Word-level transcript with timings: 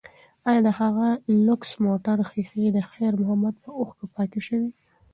ایا 0.49 0.61
د 0.67 0.69
هغه 0.79 1.07
لوکس 1.45 1.71
موټر 1.85 2.17
ښیښې 2.29 2.65
د 2.73 2.79
خیر 2.89 3.13
محمد 3.21 3.55
په 3.63 3.69
اوښکو 3.79 4.05
پاکې 4.15 4.39
شوې؟ 4.47 4.69